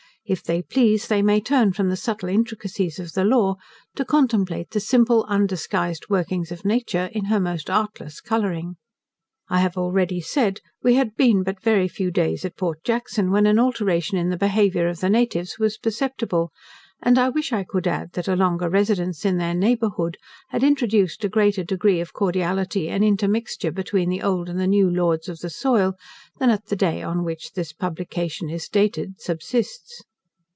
[0.23, 3.55] If they please, they may turn from the subtle intricacies of the law,
[3.95, 8.77] to contemplate the simple, undisguised workings of nature, in her most artless colouring.
[9.49, 13.47] I have already said, we had been but very few days at Port Jackson, when
[13.47, 16.51] an alteration in the behaviour of the natives was perceptible;
[17.01, 20.17] and I wish I could add, that a longer residence in their neighbourhood
[20.49, 25.27] had introduced a greater degree of cordiality and intermixture between the old, and new, lords
[25.27, 25.95] of the soil,
[26.39, 30.03] than at the day on which this publication is dated subsists.